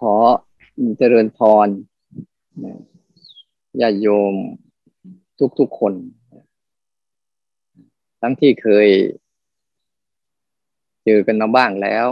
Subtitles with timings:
[0.00, 0.14] ขอ
[0.98, 1.68] เจริญพร
[3.80, 4.34] ญาติโยม
[5.58, 5.92] ทุกๆคน
[8.20, 8.88] ทั้งที่เคย
[11.04, 12.06] เจอกันมาบ้างแล้ว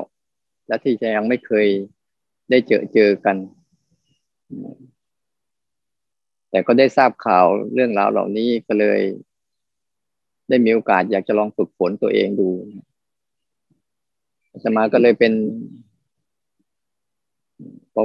[0.66, 1.66] และที่จะยังไม่เคย
[2.50, 3.36] ได้เจอเจอกัน
[6.50, 9.00] แต่ก็ได้ทราบข่าวเรื่องราวเหล่านี้ก็เลย
[10.48, 12.48] ได้มีโอกาสอยากจะลองฝึกฝนตัวเองดู
[14.62, 15.32] จะมาก็เลยเป็น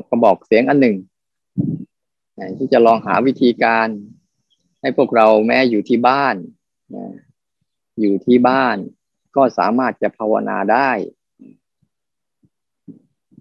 [0.10, 0.98] กระบอกเสียงอันหนึ่ง
[2.58, 3.88] ที่จะลองหาวิธีการ
[4.82, 6.36] ให้พวกเราแม้อยู่ที่บ้าน
[8.02, 8.78] อยู่ที่บ้าน
[9.36, 10.92] ก็สามารถจะภาวนาได้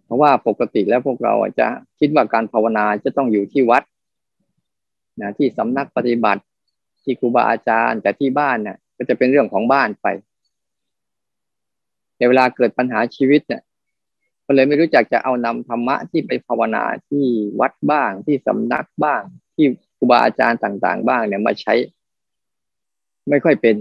[0.05, 3.83] เพราะว่าปกติแล้วพวกเราจะคิดว่าการภาวนาจะต้องอยู่ที่วัด
[5.21, 6.43] นะที่สำนักปฏิบัติ
[7.03, 10.07] ที่ครูบาอาจารย์แต่ที่บ้านเนี่ยก็จะเป็นเรื่องของบ้านไป
[12.17, 13.63] ในเวลาเกิดปัญหาชีวิตเนี่ย
[14.47, 17.25] ก็เลยไม่รู้จักจะเอานำธรรมะที่ไปภาวนาที่
[17.61, 19.23] วัดบ้างที่สำนักบ้าง
[19.55, 19.67] ที่
[19.99, 21.75] ครูบาอาจารย์ต่าง ๆ บ้างเนี่ยมาใช้
[23.31, 23.77] ไม่ค่อยเป็น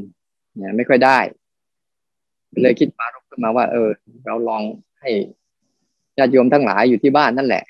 [0.58, 1.20] เนี่ยไม่ค่อยได้
[2.62, 3.90] เลยคิดปารกขึ้นมาว่า เออ
[4.26, 4.64] เราลอง
[5.00, 5.12] ให้
[6.18, 7.64] ญาติโยมทั้งหลายอยู่ที่บ้านนั่นแหละ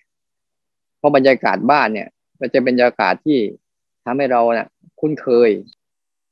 [0.98, 2.08] เพราะบรรยากาศบ้านเนี่ย
[2.40, 3.38] มันจะเป็นบรรยากาศที่
[4.06, 4.68] ทำให้เราเนี่ย
[5.00, 5.50] คุ้นเคย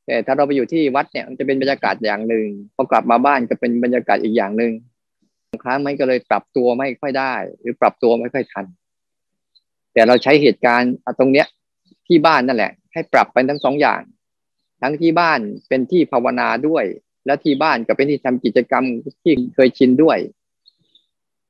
[0.05, 4.71] แต่ถ้าเราไปอยู่ที่วัดเนี่ย มันจะเป็นบรรยากาศอย่างหนึ่งพอกลับมาบ้านก็เป็นบรรยากาศอีกอย่างหนึ่ง
[5.63, 8.65] ครั้งมันก็เลยปรับตัวไม่ค่อยได้ หรือปรับตัวไม่ค่อยทัน
[9.93, 11.47] แต่เราใช้เหตุการณ์ตรงเนี้ย
[12.07, 14.01] ที่บ้านนั่นแหละ ให้ปรับไปทั้งสองอย่าง
[14.81, 16.85] ทั้งที่บ้านเป็นที่ภาวนาด้วย
[17.25, 18.83] และที่บ้านก็เป็นที่ทำกิจกรรม
[19.23, 20.17] ที่เคยชินด้วย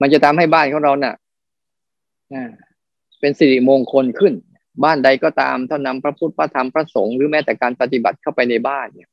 [0.01, 1.15] มันจะทำให้บ้านของเราเนะ่ะ
[3.19, 4.33] เป็นสิริมงคลขึ้น
[4.83, 9.09] บ้านใดก็ตามถ้านำพระพุทธพระธรรมพระสงฆ์หรือแม้แต่การปฏิบัติเข้าไปในบ้านเนี่ย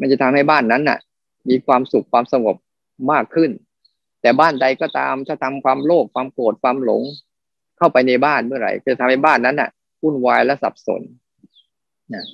[0.00, 0.98] มันจะทำให้บ้านนั้นน่ะ
[1.48, 2.56] มีความสุขความสงบ
[3.12, 3.50] มากขึ้น
[4.20, 7.02] แต่บ้านใดก็ตามถ้าทำความโลภความโกรธความหลง
[7.78, 9.70] เข้าไปในบ้านเมื่อไหร่จะทำให้บ้านนั้นน่ะ
[10.02, 11.02] วุ่นวายและสับสน
[12.14, 12.24] นะ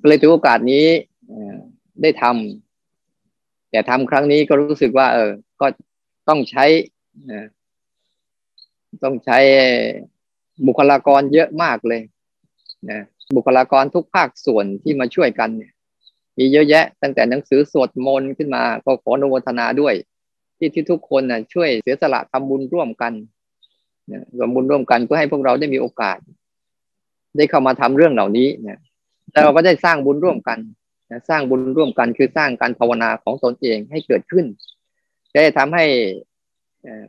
[0.00, 0.86] ก็เลยถือโอกาสนี้
[2.02, 5.66] ได้ทำแต่ทำครั้งนี้ก็รู้สึกว่า เออ ก็
[6.28, 6.64] ต้องใช้
[9.04, 9.38] ต้องใช้
[10.66, 12.02] บุคลากรเยอะมากเลย
[12.90, 13.00] นะ
[13.36, 15.72] บุคลากรทุกภาคส่วนที่มาช่วยกันเนี่ย
[16.38, 19.94] มีเยอะแยะ ตั้งแต่หนังสือสวดมนต์ขึ้นมา ก็ขออนุโมทนาด้วย
[20.62, 23.12] ที่ที่ทุกคนนะช่วยเสียสละทำบุญร่วมกัน
[24.12, 26.18] นะรวมบุญร่วมกันเพื่อให้พวกเราได้มีโอกาส
[27.36, 28.80] ได้เข้ามาทำเรื่องเหล่านี้นะ
[29.30, 30.58] แต่เราก็ได้สร้างบุญร่วมกัน
[31.28, 34.46] สร้างบุญร่วมกันคือสร้างการภาวนาของตนเองให้เกิดขึ้น
[35.32, 35.84] ได้ทำให้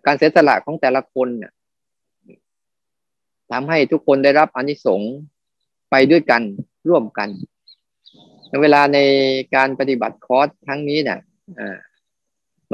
[0.06, 1.54] การเสียสละของแต่ละคนนะ
[3.52, 5.14] ทำให้ทุกคนได้รับอนิสงส์
[5.92, 6.42] ไปด้วยกัน
[6.90, 7.30] ร่วมกัน
[8.62, 9.00] เวลาใน
[9.56, 11.20] การปฏิบัติคอร์สครั้งนี้เนะ่ย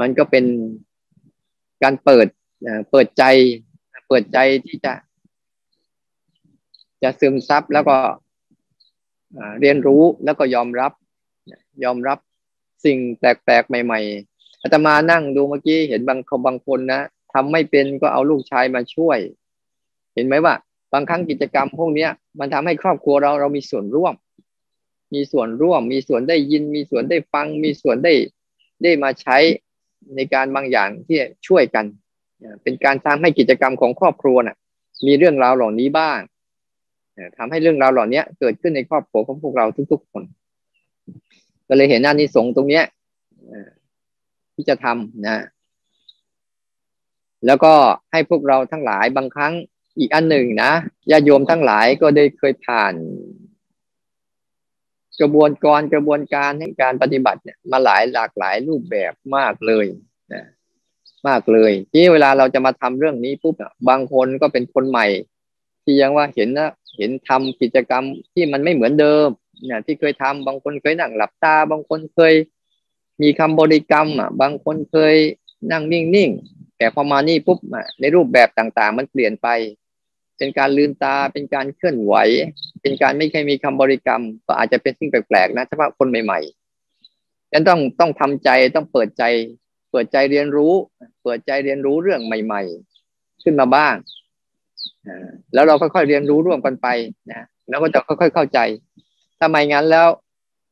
[0.00, 0.44] มันก็เป็น
[1.82, 2.26] การเปิด
[2.90, 3.24] เปิดใจ
[4.08, 4.92] เปิดใจที่จะ
[7.02, 7.96] จะซึมซับแล้วก็
[9.60, 10.92] เรียนรู้แล้วก็ยอมรับ
[11.84, 12.18] ยอมรับ
[12.84, 14.00] สิ่งแปลกๆใหม่
[14.32, 17.00] ๆอาตมานั่งดูเมื่อกี้เห็นบางคนบางคนนะ
[17.32, 19.18] ทำไม่เป็นก็เอาลูกชายมาช่วย
[20.14, 20.54] เห็นไหมว่า
[20.92, 22.08] บางครั้งกิจกรรมพวกนี้
[22.38, 24.14] มันทำให้ครอบครัวเราเรามีส่วนร่วม
[25.14, 28.14] มีส่วนร่วม มีส่วนได้ยิน มีส่วนได้ฟัง มีส่วนได้
[28.82, 29.38] ได้มาใช้
[30.16, 31.84] ในการบางอย่างที่ช่วยกัน
[32.62, 34.56] เป็นการทำให้กิจกรรมของครอบครัวน่ะ
[35.06, 36.20] มีเรื่องราวเหล่านี้บ้าง
[37.36, 40.22] ทำให้เรื่องราวเหล่านี้เกิดขึ้นในครอบครัวของพวกเราทุกๆคน
[41.68, 42.84] ก็เลยเห็นอานิสงส์ตรงเนี้ย
[44.54, 45.44] ที่จะทำนะ
[47.46, 47.72] แล้วก็
[48.12, 49.52] ให้พวกเราทั้งหลายบางครั้ง
[49.98, 50.72] อีกอันหนึ่งนะ
[51.10, 52.92] ญาโยมทั้งหลายก็ได้เคยผ่าน
[55.20, 59.86] กระบวนการกระบวนการในการปฏิบัติเนี่ยมาหลายหลากหลายรูปแบบมากเลย
[60.32, 60.44] นะ
[61.28, 63.54] มากเลยที่เวลาเราจะมาทำเรื่องนี้ปุ๊บ
[63.88, 65.06] บางคนก็เป็นคนใหม่
[65.84, 69.28] ที่ยังว่าเห็นนะเห็นทำกิจกรรมที่มันไม่เหมือนเดิม
[69.64, 72.34] เนี่ยที่เคยทำบางคนเคยนั่งหลับตา บางคนเคย
[73.22, 75.14] มีคำบริกรรมอะบางคนเคย
[75.72, 77.58] นั่งนิ่งๆแต่พอมานี่ปุ๊บ
[78.00, 79.48] ในรูปแบบต่างๆ มันเปลี่ยนไป
[80.40, 82.14] เป็นการลืมตา เป็นการเคลื่อนไหว
[82.82, 89.24] เป็นการไม่เคยมีคำบริกรรม ก็อาจจะเป็นสิ่งแปลกๆนะเฉพาะคนใหม่ๆยังต้องต้องทำใจต้องเปิดใจ
[89.90, 90.72] เปิดใจเรียนรู้
[91.22, 92.62] เปิดใจเรียนรู้เรื่องใหม่
[93.02, 93.94] ๆ ขึ้นมาบ้าง
[95.54, 96.88] แล้วเราค่อยๆเรียนรู้ร่วมกันไป
[97.30, 98.58] นะแล้วก็จะค่อยๆเข้าใจ
[99.38, 100.08] ถ้าไม่งั้นแล้ว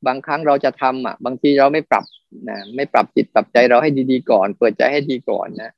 [0.07, 2.05] บางครั้งเราจะทำอะ บางทีเราไม่ปรับ
[2.49, 5.71] นะไม่ปรับจิตปรับใจเราให้ดีๆก่อน เปิดใจให้ดีก่อนนะ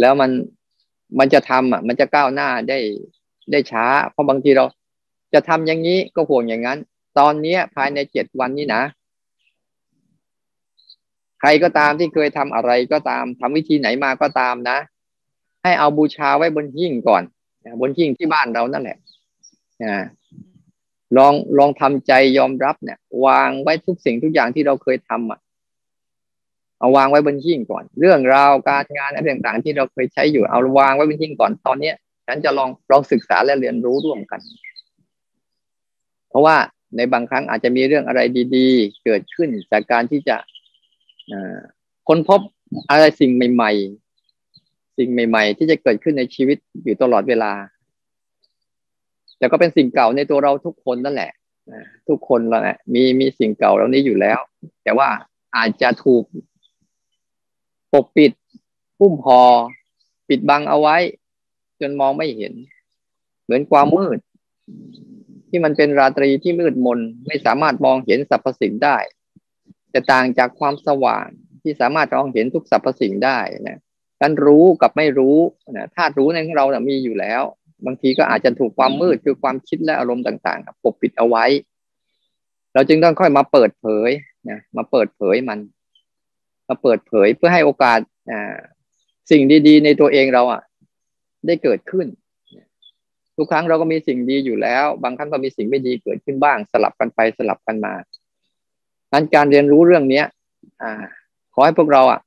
[0.00, 0.30] แล้วมัน
[1.18, 2.78] มันจะทำอะ มันจะก้าวหน้าได้
[3.50, 4.64] ได้ช้า เพราะบางทีเรา
[5.34, 6.78] จะทำอย่างนี้ก็ห่วงอย่างนั้น
[7.18, 8.82] ตอนนี้ภายในเจ็ดวันนี้นะ
[11.40, 14.78] ใครก็ตามที่เคยทำอะไรก็ตามทำวิธีไหนมาก็ตามนะ
[15.62, 17.22] ให้เอาบูชาไว้บนหิ้งก่อน
[17.80, 18.98] บนหิ้งที่บ้านเรานั่นแหละ
[21.16, 25.38] ลองลองทำใจยอมรับเนี่ย วางไว้ทุกสิ่งทุกอย่างที่เราเคยทำอะ
[26.80, 31.94] เอาวางไว้บนหิ้งก่อน เรื่องราวการงานอะไรต่างๆ ที่เราเคยใช้อยู่เอาวางไว้บนหิ้งก่อนตอนเนี้ย
[32.26, 34.40] ฉันจะลองลองศึกษาและเรียนรู้ร่วมกัน
[36.28, 36.56] เพราะว่า
[36.96, 38.20] ในบางครั้งอาจจะมีเรื่องอะไร
[38.56, 40.36] ดีๆ เกิดขึ้นจากการที่จะ
[42.08, 42.40] ค้นพบ
[42.90, 43.72] อะไรสิ่งใหม่
[44.34, 47.52] ๆ สิ่งใหม่ ๆ ที่จะเกิดขึ้นในชีวิตอยู่ตลอดเวลา
[49.38, 51.32] แต่ก็เป็นสิ่งเก่าในตัวเราทุกคนนั่นแหละ
[52.08, 54.38] ทุกคนเราเนี่ยมีมีสิ่งเก่าเหล่านี้อยู่แล้ว
[54.84, 55.08] แต่ว่า
[55.56, 56.24] อาจจะถูก
[57.92, 58.32] ปกปิด
[58.98, 59.40] พุ่มพอ
[60.28, 60.96] ปิดบังเอาไว้
[61.80, 62.52] จนมองไม่เห็น
[63.44, 64.18] เหมือนความมืด
[65.48, 68.96] ที่มันเป็นราตรีที่มืดมนไม่สามารถมองเห็นสรรพสิ่งได้
[69.94, 71.26] จะต่างจากความสว่าง
[71.62, 73.38] ที่สามารถมองเห็นทุกสรรพสิ่งได้
[73.68, 73.78] นะ
[74.20, 75.36] การรู้กับไม่รู้
[75.76, 77.42] นะธาตุรู้ในของเรานะมีอยู่แล้ว
[77.86, 81.44] บางทีก็อาจจะถูกความมืดคือความคิดและอารมณ์ต่างๆปกปิดเอาไว้
[82.74, 84.10] เราจึงต้องค่อยมาเปิดเผย
[84.50, 85.58] นะมาเปิดเผยมัน
[86.70, 87.98] มาเปิดเผยเพื่อให้โอกาส
[89.30, 90.62] สิ่งดี ๆ ในตัวเองเราอะ
[91.46, 92.06] ได้เกิดขึ้น
[93.36, 97.94] ทุกครั้งเราก็มีสิ่งดีอยู่แล้ว บางครั้งก็มีสิ่งไม่ดีเกิดขึ้นบ้าง สลับกันไปสลับกันมา
[99.12, 100.26] นั้นการเรียนรู้เรื่องเนี้ย
[100.82, 100.92] อ่า
[101.54, 102.20] ขอให้พวกเราอะ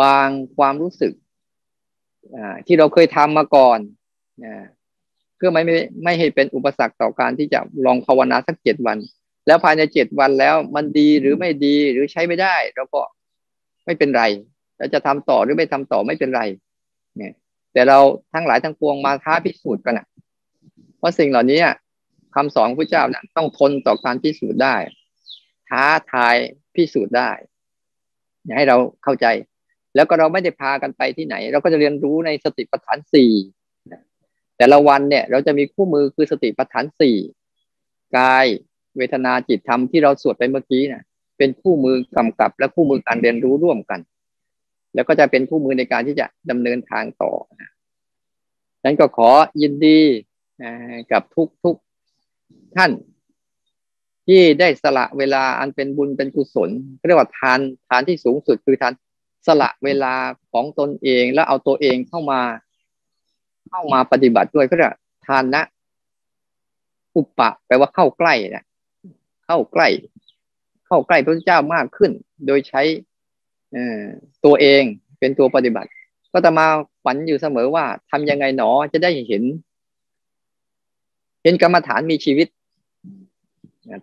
[0.00, 1.12] วางความรู้สึก
[2.36, 3.78] อ่า ที่เราเคยทำมาก่อน
[4.44, 4.64] อ่า
[5.36, 8.98] เพื่อไม่ไม่ไม่ให้เป็นอุปสรรคต่อการที่จะลองภาวนาสักเจ็ดวัน
[9.46, 13.00] แล้วภายในเจ็ดวันแล้วมันดีหรือไม่ดีหรือใช้ไม่ได้ เราก็
[13.86, 14.22] ไม่เป็นไร
[14.78, 16.42] เราจะทำต่อหรือไม่ทำต่อไม่เป็นไร
[17.16, 17.32] เนี่ย
[17.72, 17.98] แต่เรา
[18.34, 20.06] ทั้งหลายทั้งปวงมาท้าพิสูจน์กันนะ
[20.98, 21.60] เพราะสิ่งเหล่านี้
[22.34, 24.76] คำสอนพระเจ้านะต้องทนต่อการพิสูจน์ได้
[25.68, 26.36] ท้าทาย
[26.74, 27.30] พิสูจน์ได้
[28.44, 29.26] อยากให้เราเข้าใจ
[29.94, 33.32] แล้วก็เราไม่ได้พากันไปที่ไหน เราก็จะเรียนรู้ในสติปัฏฐานสี่
[34.56, 37.16] แต่ละวันเนี่ย เราจะมีคู่มือคือสติปัฏฐานสี่
[38.16, 38.46] กาย
[38.96, 41.02] เวทนาจิตธรรมที่เราสวดไปเมื่อกี้นะ
[41.38, 44.00] เป็นคู่มือกำกับและคู่มือการเรียนรู้ร่วมกัน
[44.94, 47.32] แล้วก็จะเป็นคู่มือในการที่จะดำเนินทางต่อ
[48.84, 49.30] นั้นก็ขอ
[49.62, 49.98] ยินดี
[51.12, 51.76] กับทุกทุก
[52.76, 52.92] ท่าน
[54.26, 56.70] ที่ได้สละเวลาอันเป็นบุญเป็นกุศล
[57.06, 57.58] เรียกว่าทาน
[57.88, 58.92] ทานที่สูงสุดคือทาน
[59.46, 60.14] สละเวลา
[60.52, 62.40] ของตนเองแล้วเอาตัวเองเข้ามา
[63.70, 64.94] เข้ามาปฏิบัติด้วยก็เรียก
[65.26, 65.62] ทานนะ
[67.16, 68.64] อุปปะแปลว่าเข้าใกล้นะ
[69.46, 69.88] เข้าใกล้
[70.86, 72.10] เข้าใกล้พระเจ้ามากขึ้น
[72.46, 72.82] โดยใช้
[74.44, 74.82] ตัวเอง
[75.18, 75.90] เป็นตัวปฏิบัติ
[76.32, 76.66] ก็จะมา
[77.04, 79.42] ฝันอยู่เสมอว่าทำยังไงหนอจะได้เห็น
[81.42, 82.48] เห็นกรรมฐานมีชีวิต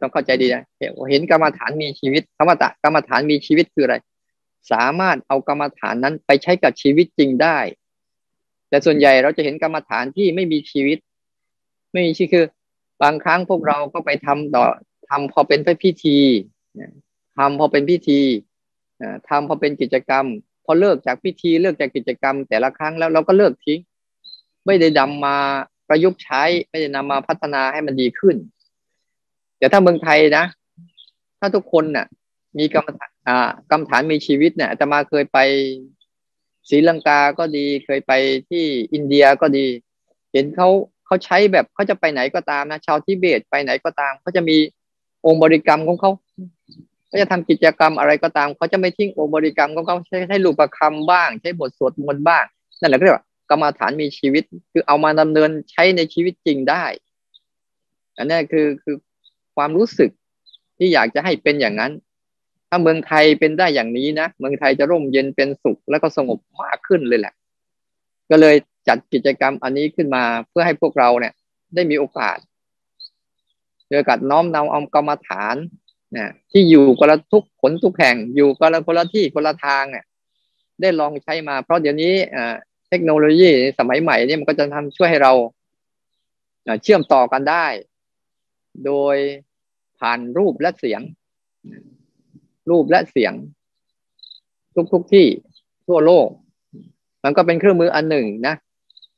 [0.01, 0.63] ต้องเข้าใจดีนะ
[1.11, 3.95] เห็นกรรมฐานมีชีวิตคำว่าตะกรรมฐานมีชีวิตคืออะไร
[4.71, 7.57] สามารถเอากรรมฐานนั้นไปใช้กับชีวิตจริงได้
[8.69, 10.97] แต่ส่วนใหญ่เราจะเห็นกรรมฐานที่ไม่มีชีวิต
[11.93, 12.45] ไม่มีชีวิตคือ
[13.01, 14.65] บางครั้งพวกเราก็ไปทำต่อ
[15.09, 16.17] ทำพอเป็นพิธี
[17.37, 18.21] ทำพอเป็นพิธี
[19.29, 20.25] ทำพอเป็นกิจกรรม
[20.65, 23.79] พอเลิกจากพิธีเลิกจากกิจกรรม แต่ละครั้งแล้วเราก็เลิกทิ้ง
[24.65, 25.37] ไม่ได้ดำมา
[25.87, 28.35] ประยุกต์ใช้ ไม่ได้นำมาพัฒนาให้มันดีขึ้น
[29.57, 30.45] แต่ถ้าเมืองไทยนะ
[31.39, 32.05] ถ้าทุกคนน่ะ
[32.59, 33.11] มีกรรมฐาน
[33.71, 35.37] กรรมฐานมีชีวิตเนี่ยจะมาเคยไป
[36.69, 38.11] ศรีลังกาก็ดีเคยไป
[38.49, 39.65] ที่อินเดียก็ดี
[40.31, 40.69] เห็นเขา
[41.05, 44.57] เขาใช้แบบเขาจะไปไหนก็ตามนะ ชาวทิเบตไปไหนก็ตามเขาจะมี
[45.25, 46.11] องค์บริกรรมของเขา
[47.07, 52.45] เขาจะทำกิจกรรมอะไรก็ตาม เขาจะไม่ทิ้งองค์บริกรรมของเขาใช้ใช้รูปคำบ้าง ใช้บทสวดมนต์บ้าง
[52.79, 56.83] นั่นแหละเรียกว่ากรรมฐานมีชีวิต คือเอามาดำเนินใช้ในชีวิตจริงได้
[58.17, 58.95] อันนี้คือคือ
[59.55, 60.09] ความรู้สึก
[60.77, 61.91] ที่อยากจะให้เป็นอย่างนั้น
[62.69, 67.33] ถ้าเมืองไทยเป็นได้อย่างนี้นะเมืองไทยจะร่มเย็นเป็นสุข แล้วก็สงบมากขึ้นเลยแหละ
[68.29, 68.55] ก็เลย
[68.87, 71.33] จัดกิจกรรมอันนี้ขึ้นมาเพื่อให้พวกเราเนี่ย
[71.75, 72.37] ได้มีโอกาส
[73.91, 75.55] จอกับน้อมนำเอากรรมฐาน
[76.17, 80.05] นะที่อยู่คนละทุกผลทุกแห่งอยู่คนละคนละที่คนละทางเนี่ย
[80.81, 82.13] ได้ลองใช้มาเพราะเดี๋ยวนี้
[82.89, 85.33] เทคโนโลยีสมัยใหม่นี่มันก็จะทำช่วยให้เรา
[86.83, 87.65] เชื่อมต่อกันได้
[88.85, 89.15] โดย
[89.99, 91.01] ผ่านรูปและเสียง
[92.69, 93.33] รูปและเสียง
[94.75, 95.27] ทุกทุกที่
[95.87, 96.27] ทั่วโลก
[97.23, 98.55] มันก็เป็นเครื่องมืออันหนึ่งนะ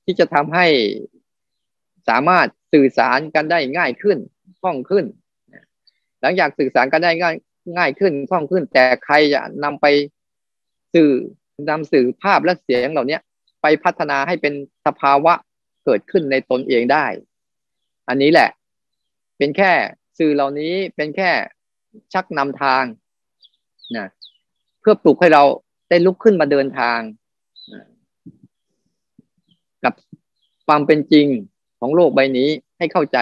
[0.04, 0.66] ที่จะทำให้
[2.10, 4.18] สามารถสื่อสารกันได้ง่ายขึ้น
[4.60, 5.06] คล่องขึ้น
[6.26, 7.36] ลังจากสื่อสารกันได้ง่าย
[7.78, 9.86] ง่ายขึ้นคล่องขึ้น แต่ใครจะนำไป
[10.94, 11.12] สื่อ
[11.70, 13.18] นำสื่อภาพและเสียงเหล่านี้
[13.62, 14.54] ไปพัฒนาให้เป็น
[14.86, 15.34] สภาวะ
[15.86, 17.06] เกิดขึ้นในตนเองได้
[18.10, 18.50] อันนี้แหละ
[19.38, 19.72] เป็นแค่
[20.18, 21.32] สื่อเหล่านี้เป็นแค่
[22.14, 22.84] ชักนำทาง
[23.96, 24.08] นะ
[24.82, 25.44] เพื่อปลุกให้เรา
[25.90, 27.00] ได้ลุกขึ้นมาเดินทาง
[29.84, 29.94] กับ
[30.68, 31.28] ความเป็นจริง
[31.80, 33.18] ของโลกใบนี้ให้เข้าใจ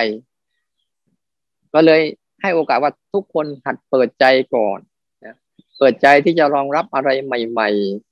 [1.73, 2.01] ก็เลย
[2.43, 4.79] ให้โอกาสว่าทุกคนหัดเปิดใจก่อน
[5.25, 5.35] นะ
[5.77, 7.69] เปิดใจที่จะรองรับอะไรใหม่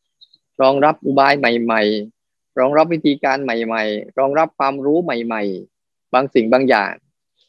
[0.09, 1.81] ๆ รองรับอุบายใหม่
[2.21, 5.43] ๆ รองรับวิธีการใหม่ ๆ รองรับความรู้ใหม่
[5.79, 6.93] ๆ บางสิ่งบางอย่าง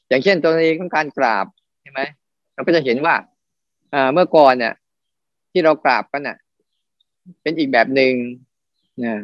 [0.09, 1.47] อย่างเช่นตัวเองของการกราบ
[1.83, 2.01] ใช่ไหม
[2.55, 3.15] เราก็จะเห็นว่า
[4.13, 4.75] เมื่อก่อนเนี่ย
[5.53, 6.39] ที่เรากราบกันน่ะ
[7.43, 8.13] เป็นอีกแบบหนึ่ง
[9.05, 9.15] นะ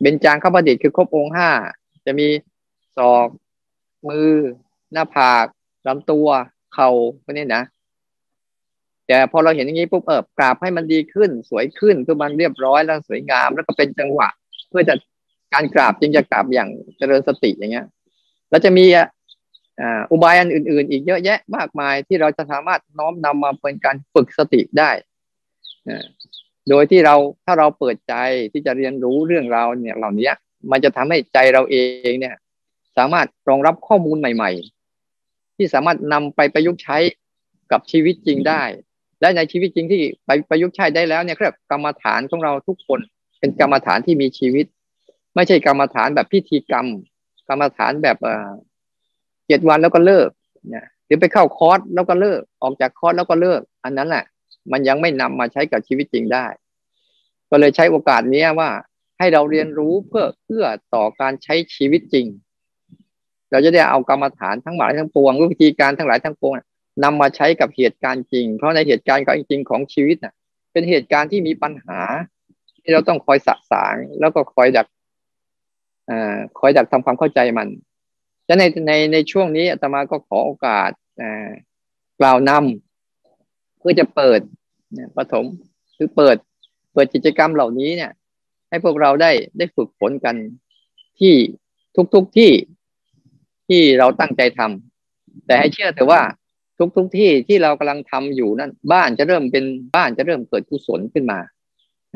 [0.00, 1.48] เบญจางข้าพดิษคือครบองค์ห้า
[2.06, 2.26] จะมี
[2.96, 3.28] ศอก
[4.08, 4.30] มือ
[4.92, 5.46] หน้าผาก
[5.86, 6.26] ลำตัว
[6.74, 6.90] เข่า
[7.24, 7.62] พวกนี้นะ
[9.06, 14.28] แต่พอเราเห็นอย่างนี้ปุ๊บเออกราบให้มันดีขึ้น สวยขึ้นคือมันเรียบร้อยแล้วสวยงาม แล้วก็เป็นจังหวะ
[14.70, 14.94] เพื่อจะ
[15.52, 17.86] การกราบจึงจะกราบอย่างเจริญสติอย่างเงี้ย
[18.50, 18.84] แล้วจะมี
[20.10, 24.90] อุบายอันอื่น ๆ อีกเยอะแยะมากมายที่เราจะสามารถน้อมนำมาเป็นการฝึกสติได้
[26.68, 28.14] โดยที่เราถ้าเราเปิดใจ
[28.52, 30.30] ที่จะเรียนรู้เรื่องราวเนี่ยเหล่านี้
[30.70, 31.76] มันจะทำให้ใจเราเอ
[32.10, 32.34] งเนี่ย
[32.96, 34.81] สามารถรองรับข้อมูลใหม่ๆ
[35.56, 36.98] ที่สามารถนำไปประยุกต์ใช้
[37.72, 38.62] กับชีวิตจริงได้
[39.20, 43.00] และในชีวิตจริงที่ไปประยุกต์ใช้ได้แล้วเนี่ยครับกรรมฐานของเราทุกคน
[43.38, 44.66] เป็นกรรมฐานที่มีชีวิต
[45.34, 46.86] ไม่ใช่กรรมฐานแบบพิธีกรรม
[47.48, 48.18] กรรมฐานแบบ
[49.46, 50.30] เจ็ดวันแล้วก็เลิก
[50.70, 54.24] เนี่ยหรือไปเข้าคอร์สแล้วก็เลิกออกจากคอร์สแล้วก็เลิก อันนั้นแหละ
[54.72, 56.46] มันยังไม่นำมาใช้กับชีวิตจริงได้
[57.50, 58.70] ก็เลยใช้โอกาสนี้ว่า
[59.18, 62.26] ให้เราเรียนรู้เพื่อเพื่อต่อการใช้ชีวิตจริง
[63.52, 66.54] เราจะได้เอากรรมฐานทั้งหลายทั้งปวงวิธีการทั้งหลายทั้งปวง
[67.04, 70.34] นำมาใช้กับเหตุการณ์จริง เพราะในเหตุการณ์จริงของชีวิตน่ะ
[70.72, 72.00] เป็นเหตุการณ์ที่มีปัญหา
[72.82, 74.86] ที่เราต้องคอยสะสางแล้วก็คอยดัก
[76.10, 76.12] อ
[76.58, 77.68] คอยดักทำความเข้าใจมัน
[78.46, 80.90] และในในในช่วงนี้อาตมาก็ขอโอกาส
[82.20, 84.40] กล่าวนำเพื่อจะเปิด
[85.16, 85.44] ปฐม
[85.96, 86.36] คือเปิด
[86.92, 88.12] เปิดกิจกรรมเหล่านี้เนี่ย
[88.68, 90.36] ให้พวกเราได้ได้ฝึกฝนกัน
[91.18, 91.34] ที่
[91.96, 92.50] ทุกๆทที่
[93.72, 96.20] ที่เราตั้งใจทำแต่ให้เชื่อแต่ว่า
[96.96, 99.64] ทุกๆทที่ที่เรากำลังทำอยู่นั้นบ้านจะเริ่มเป็น
[99.96, 101.38] บ้านจะเริ่มเกิดกุศลขึ้นมา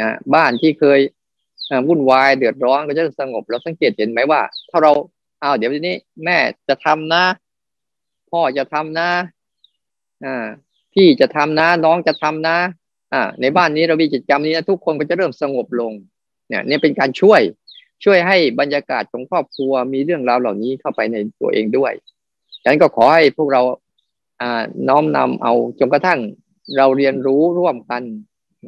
[0.01, 1.01] นะบ้านที่เคย
[1.89, 4.93] วุ่นวายเดือดร้อนก็จะสงบเราสังเกตเห็นไหมว่า ถ้าเรา
[5.41, 7.25] เอาเดี๋ยวทีนี้แม่จะทำนะ
[8.31, 9.11] พ่อจะทำนะ
[10.25, 10.47] อ่า
[10.95, 12.57] พี่จะทำนะ น้องจะทำนะ
[13.13, 15.93] อ่า ในบ้านนี้เรามีกิจกรรมนี้นะทุกคนก็จะเริ่มสงบลง
[16.49, 17.41] เนี่ยนี่เป็นการช่วย
[18.05, 21.93] ช่วยให้บรรยากาศของครอบครัวมีเรื่องราวเหล่านี้เข้าไปในตัวเองด้วย
[22.63, 23.63] ฉะนั้นก็ขอให้พวกเรา
[24.41, 26.21] อ่าน้อมนำเอาจนกระทั่ง
[26.77, 28.03] เราเรียนรู้ร่วมกัน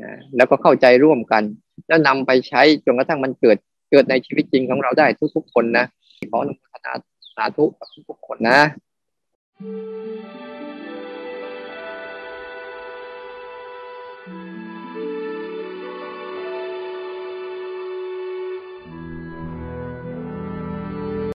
[0.02, 1.42] นะแล้วก็เข้าใจร่วมกัน
[1.88, 3.58] แล้วนำไปใช้จนกระทั่งมันเกิด
[3.90, 5.06] เกิดในชีวิตจริงของเราได้
[5.36, 5.86] ทุกๆคนนะ
[6.30, 6.92] ขออนุโมทนา
[7.36, 8.60] สาธุกับทุกคนนะ
[9.60, 10.47] Thank you.